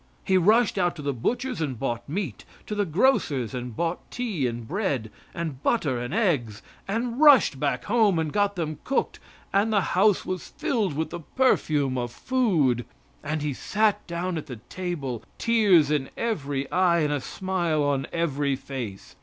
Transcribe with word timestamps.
He 0.23 0.35
rushed 0.35 0.79
out 0.79 0.95
to 0.95 1.03
the 1.03 1.13
butcher's 1.13 1.61
and 1.61 1.77
bought 1.77 2.09
meat, 2.09 2.43
to 2.65 2.73
the 2.73 2.87
grocer's 2.87 3.53
and 3.53 3.75
bought 3.75 3.99
tea 4.09 4.47
and 4.47 4.67
bread, 4.67 5.11
and 5.31 5.61
butter 5.61 5.99
and 5.99 6.11
eggs, 6.11 6.63
and 6.87 7.19
rushed 7.21 7.59
back 7.59 7.83
home 7.83 8.17
and 8.17 8.33
got 8.33 8.55
them 8.55 8.79
cooked, 8.83 9.19
and 9.53 9.71
the 9.71 9.81
house 9.93 10.25
was 10.25 10.47
filled 10.47 10.93
with 10.95 11.11
the 11.11 11.19
perfume 11.19 11.99
of 11.99 12.11
food; 12.11 12.83
and 13.23 13.43
he 13.43 13.53
sat 13.53 14.07
down 14.07 14.39
at 14.39 14.47
the 14.47 14.55
table, 14.69 15.21
tears 15.37 15.91
in 15.91 16.09
every 16.17 16.67
eye 16.71 17.01
and 17.01 17.13
a 17.13 17.21
smile 17.21 17.83
on 17.83 18.07
every 18.11 18.55
face. 18.55 19.15